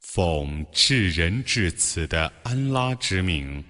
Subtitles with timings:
[0.00, 3.64] 奉至仁至此的安拉之名，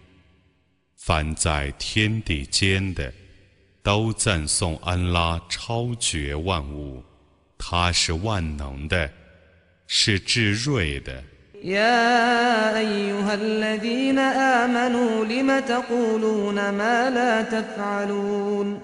[0.96, 3.10] 凡在天地间的，
[3.82, 7.02] 都赞颂安拉超绝万物，
[7.56, 9.10] 他是万能的，
[9.86, 11.24] 是至睿的。
[11.66, 18.78] يا ايها الذين امنوا لم تقولون ما لا تفعلون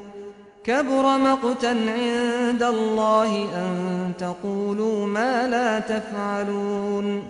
[0.64, 3.77] كبر مقتا عند الله ان
[4.18, 7.22] تقولوا ما لا تفعلون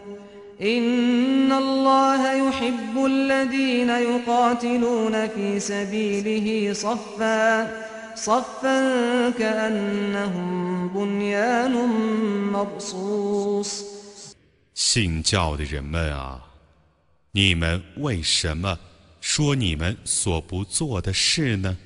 [0.63, 7.69] ان الله يحب الذين يقاتلون في سبيله صفا
[8.15, 8.83] صفا
[9.39, 11.73] كانهم بنيان
[12.53, 13.92] مرصوص
[14.75, 16.43] 信教的人们啊，
[17.33, 18.79] 你们为什么
[19.21, 21.77] 说你们所不做的事呢？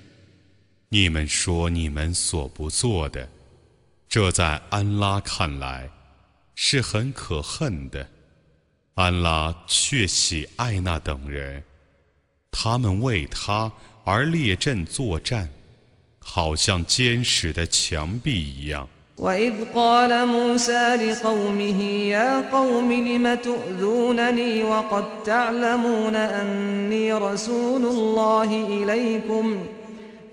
[0.89, 3.29] 你们说你们所不做的，
[4.09, 5.91] 这在安拉看来
[6.55, 8.09] 是很可恨的。
[8.95, 11.63] 安拉却喜爱那等人，
[12.53, 13.71] 他们为他
[14.05, 15.51] 而列阵作战，
[16.21, 18.89] 好像坚实的墙壁一样。
[19.19, 29.57] وإذ قال موسى لقومه يا قوم لم تؤذونني وقد تعلمون أني رسول الله إليكم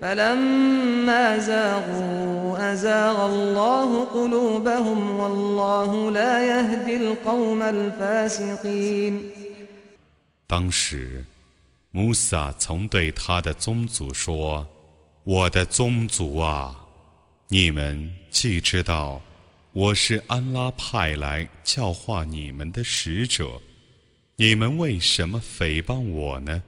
[0.00, 9.22] فلما زاغوا أزاغ الله قلوبهم والله لا يهدي القوم الفاسقين
[10.46, 11.24] 当时，
[11.90, 14.64] 穆萨曾对他的宗族说
[15.24, 16.76] ：“我的宗族啊！”
[17.54, 19.22] 你们既知道
[19.72, 23.62] 我是安拉派来教化你们的使者，
[24.34, 26.60] 你们为什么诽谤我呢？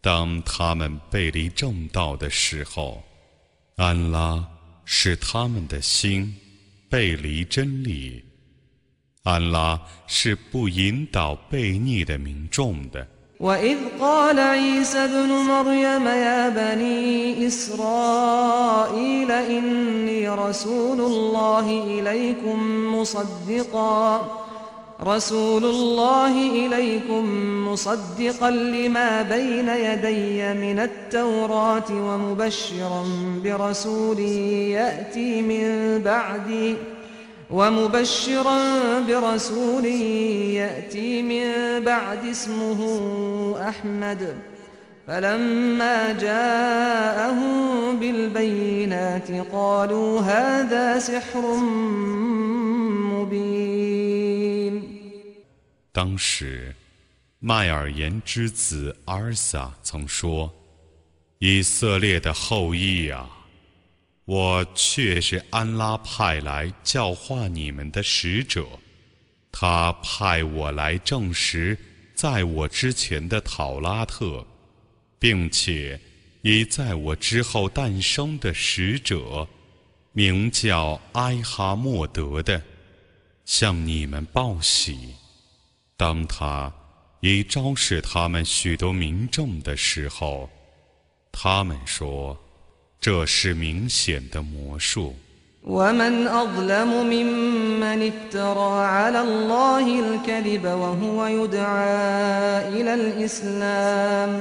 [0.00, 3.04] 当他们背离正道的时候，
[3.76, 4.42] 安拉
[4.86, 6.34] 使他们的心
[6.88, 8.24] 背离真理。
[9.24, 13.06] 安拉是不引导悖逆的民众的。
[13.40, 22.62] وإذ قال عيسى ابن مريم يا بني إسرائيل إني رسول الله إليكم
[22.96, 24.20] مصدقا
[25.06, 27.24] رسول الله إليكم
[27.68, 33.04] مصدقا لما بين يدي من التوراة ومبشرا
[33.44, 36.74] برسول يأتي من بعدي
[37.50, 39.84] ومبشرا برسول
[40.54, 44.36] يأتي من بعد اسمه أحمد
[45.06, 47.56] فلما جاءهم
[48.00, 51.44] بالبينات قالوا هذا سحر
[53.12, 53.78] مبين
[55.94, 56.72] 当时，
[57.40, 60.48] 麦尔言之子阿尔撒曾说
[61.40, 63.28] ：“以色列的后裔啊！”
[64.28, 68.62] 我却是安拉派来教化你们的使者，
[69.50, 71.74] 他派我来证实
[72.14, 74.46] 在我之前的讨拉特，
[75.18, 75.98] 并且
[76.42, 79.48] 以在我之后诞生的使者，
[80.12, 82.62] 名叫艾哈默德的，
[83.46, 85.14] 向你们报喜。
[85.96, 86.70] 当他
[87.20, 90.50] 以昭示他们许多民众的时候，
[91.32, 92.38] 他们说。
[93.00, 95.14] 这是明显的魔术。
[95.64, 104.40] ومن أظلم ممن افترى على الله الكذب وهو يدعى إلى الإسلام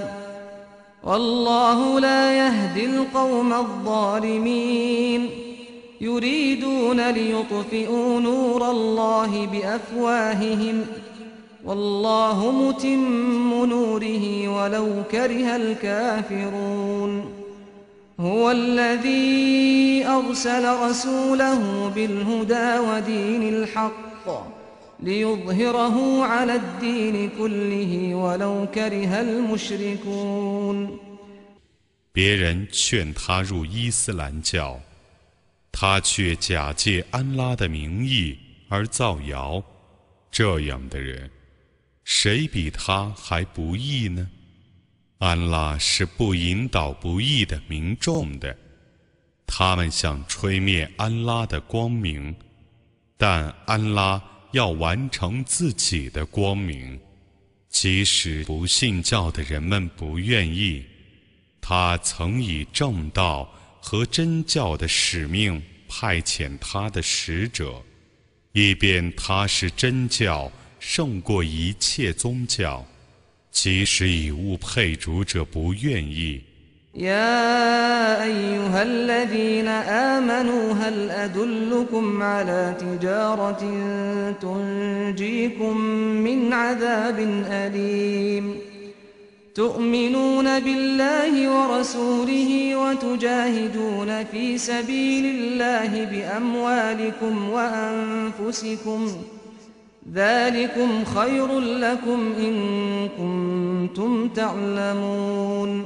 [1.04, 5.30] والله لا يهدي القوم الظالمين
[6.02, 10.86] يريدون ليطفئوا نور الله بأفواههم
[11.66, 17.37] والله متم نوره ولو كره الكافرون
[32.12, 34.80] 别人劝他入伊斯兰教，
[35.72, 38.36] 他却假借安拉的名义
[38.68, 39.62] 而造谣。
[40.32, 41.30] 这样的人，
[42.04, 44.28] 谁比他还不义呢？
[45.20, 48.56] 安拉是不引导不义的民众的，
[49.48, 52.36] 他们想吹灭安拉的光明，
[53.18, 54.22] 但安拉
[54.52, 57.00] 要完成自己的光明，
[57.68, 60.86] 即使不信教的人们不愿意，
[61.60, 65.60] 他曾以正道和真教的使命
[65.90, 67.82] 派遣他的使者，
[68.52, 72.86] 以便他是真教胜过一切宗教。
[73.60, 76.40] 其实以物配主者不愿意。
[76.94, 83.62] يا أيها الذين آمنوا هل أدلكم على تجارة
[84.42, 85.78] تنجيكم
[86.22, 87.20] من عذاب
[87.52, 88.56] أليم
[89.56, 99.12] تؤمنون بالله ورسوله وتجاهدون في سبيل الله بأموالكم وأنفسكم ۖ
[100.16, 102.60] ذلكم خير لكم إن
[103.18, 105.86] كنتم تعلمون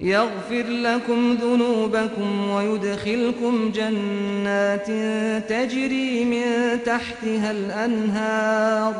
[0.00, 4.86] يغفر لكم ذنوبكم ويدخلكم جنات
[5.48, 6.44] تجري من
[6.86, 8.94] تحتها الأنهار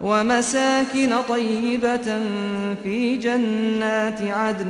[0.00, 2.18] ومساكن طيبة
[2.82, 4.68] في جنات عدن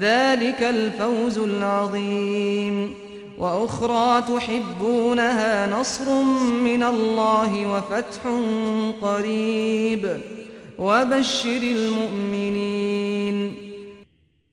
[0.00, 2.85] ذلك الفوز العظيم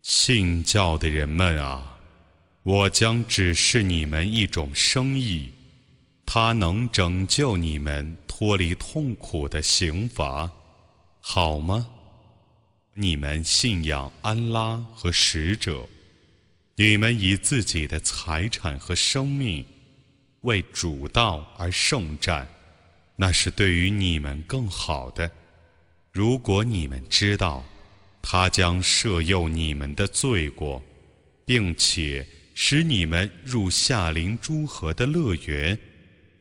[0.01, 1.97] 信教的人们啊，
[2.63, 5.49] 我将指示你们一种生意，
[6.25, 10.49] 它能拯救你们脱离痛苦的刑罚，
[11.21, 11.87] 好吗？
[12.95, 15.85] 你们信仰安拉和使者。
[16.75, 19.63] 你们以自己的财产和生命
[20.41, 22.47] 为主道而圣战，
[23.15, 25.29] 那是对于你们更好的。
[26.11, 27.63] 如果你们知道，
[28.23, 30.81] 他将赦宥你们的罪过，
[31.45, 32.25] 并且
[32.55, 35.77] 使你们入夏临诸河的乐园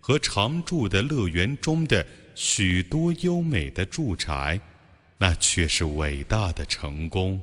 [0.00, 4.58] 和常住的乐园中的许多优美的住宅，
[5.18, 7.38] 那却是伟大的成功。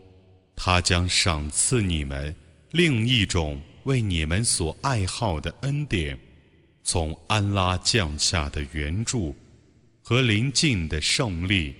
[0.56, 2.36] 他将赏赐你们。
[2.72, 6.16] 另一种为你们所爱好的恩典，
[6.84, 9.36] 从安拉降下的援助
[10.04, 11.74] 和临近的胜利，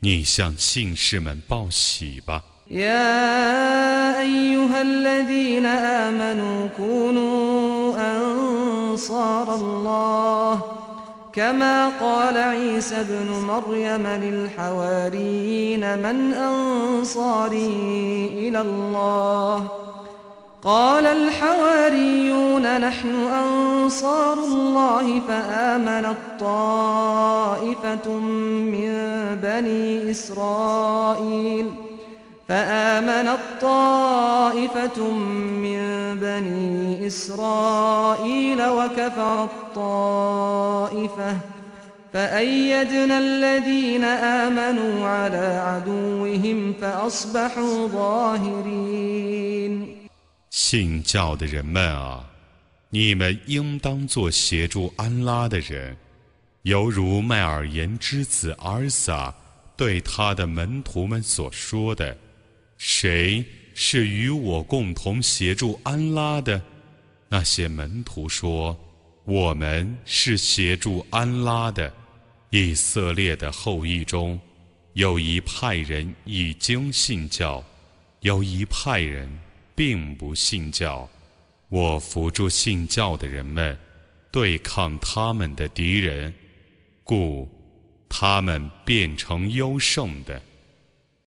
[0.00, 2.42] 你向信士们报喜吧。
[20.64, 28.10] قال الحواريون نحن أنصار الله فآمنت طائفة
[28.62, 28.94] من
[29.42, 31.70] بني إسرائيل
[32.48, 35.02] فآمنت طائفة
[35.64, 35.80] من
[36.20, 41.36] بني إسرائيل وكفرت طائفة
[42.12, 50.01] فأيدنا الذين آمنوا على عدوهم فأصبحوا ظاهرين
[50.52, 52.28] 信教的人们啊，
[52.90, 55.96] 你们应当做协助安拉的人，
[56.64, 59.34] 犹如麦尔言之子尔萨
[59.78, 62.14] 对他的门徒们所说的
[62.76, 63.42] ：“谁
[63.74, 66.60] 是与我共同协助安拉的？”
[67.30, 68.78] 那些门徒说
[69.24, 71.90] ：“我们是协助安拉的。”
[72.52, 74.38] 以色列的后裔中，
[74.92, 77.64] 有一派人已经信教，
[78.20, 79.42] 有一派人。
[79.84, 81.08] 并不信教，
[81.68, 83.76] 我辅助信教的人们
[84.30, 86.32] 对抗他们的敌人，
[87.02, 87.48] 故
[88.08, 90.40] 他们变成优胜的。